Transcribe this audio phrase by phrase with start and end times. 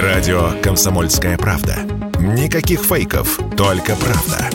[0.00, 1.76] Радио «Комсомольская правда».
[2.18, 4.48] Никаких фейков, только правда.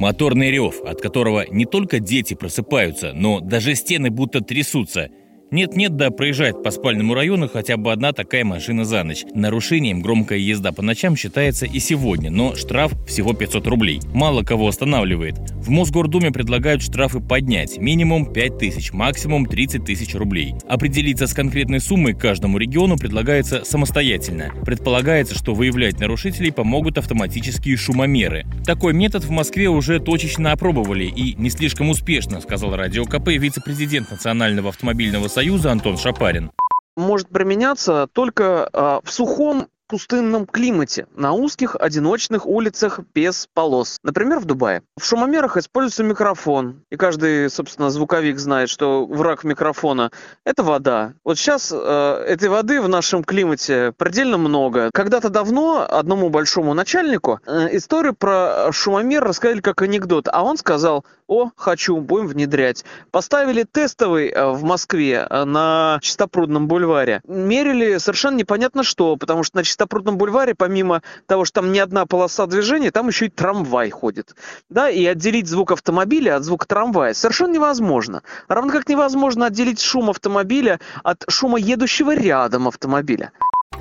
[0.00, 5.10] Моторный рев, от которого не только дети просыпаются, но даже стены будто трясутся–
[5.52, 9.26] нет-нет, да проезжает по спальному району хотя бы одна такая машина за ночь.
[9.34, 14.00] Нарушением громкая езда по ночам считается и сегодня, но штраф всего 500 рублей.
[14.14, 15.34] Мало кого останавливает.
[15.52, 17.76] В Мосгордуме предлагают штрафы поднять.
[17.76, 20.54] Минимум 5 тысяч, максимум 30 тысяч рублей.
[20.66, 24.54] Определиться с конкретной суммой каждому региону предлагается самостоятельно.
[24.64, 28.46] Предполагается, что выявлять нарушителей помогут автоматические шумомеры.
[28.64, 34.10] Такой метод в Москве уже точечно опробовали и не слишком успешно, сказал Радио КП вице-президент
[34.10, 36.52] Национального автомобильного союза Союза Антон Шапарин.
[36.96, 43.98] Может применяться только э, в сухом пустынном климате, на узких одиночных улицах без полос.
[44.02, 44.82] Например, в Дубае.
[44.98, 46.84] В шумомерах используется микрофон.
[46.90, 50.10] И каждый, собственно, звуковик знает, что враг микрофона–
[50.46, 51.12] это вода.
[51.24, 54.88] Вот сейчас э, этой воды в нашем климате предельно много.
[54.94, 60.26] Когда-то давно одному большому начальнику э, историю про шумомер рассказали как анекдот.
[60.32, 62.84] А он сказал, о, хочу, будем внедрять.
[63.10, 67.22] Поставили тестовый э, в Москве э, на Чистопрудном бульваре.
[67.26, 72.04] Мерили совершенно непонятно что, потому что на Чистопрудном бульваре, помимо того, что там не одна
[72.04, 74.36] полоса движения, там еще и трамвай ходит.
[74.68, 78.22] Да, и отделить звук автомобиля от звука трамвая совершенно невозможно.
[78.48, 83.32] Равно как невозможно отделить шум автомобиля от шума едущего рядом автомобиля.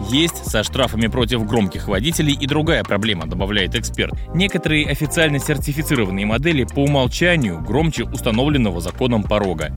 [0.10, 4.14] Есть со штрафами против громких водителей и другая проблема, добавляет эксперт.
[4.34, 9.76] Некоторые официально сертифицированные модели по умолчанию громче установленного законом порога.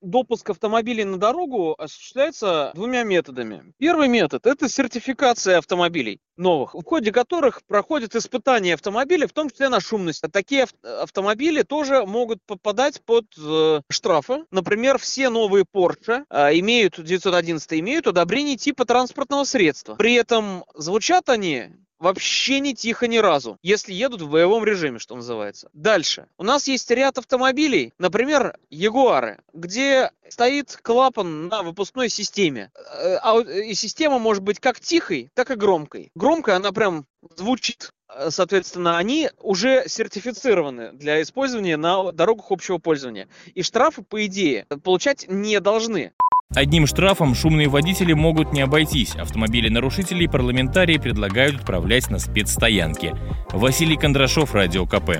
[0.00, 3.72] Допуск автомобилей на дорогу осуществляется двумя методами.
[3.78, 9.68] Первый метод– это сертификация автомобилей новых, в ходе которых проходят испытания автомобиля, в том числе
[9.68, 10.24] на шумность.
[10.24, 14.44] А такие автомобили тоже могут попадать под э, штрафы.
[14.50, 19.94] Например, все новые Porsche э, имеют, 911 имеют одобрение типа транспортного средства.
[19.94, 25.16] При этом звучат они вообще не тихо ни разу, если едут в боевом режиме, что
[25.16, 25.68] называется.
[25.72, 26.28] Дальше.
[26.38, 32.70] У нас есть ряд автомобилей, например, Ягуары, где стоит клапан на выпускной системе.
[32.74, 36.10] Э, а и система может быть как тихой, так и громкой.
[36.14, 37.06] Громкая она прям
[37.36, 43.28] звучит э, соответственно, они уже сертифицированы для использования на дорогах общего пользования.
[43.54, 46.12] И штрафы, по идее, получать не должны.
[46.54, 49.14] Одним штрафом шумные водители могут не обойтись.
[49.16, 53.14] Автомобили нарушителей парламентарии предлагают отправлять на спецстоянки.
[53.52, 55.18] Василий Кондрашов, Радио КП.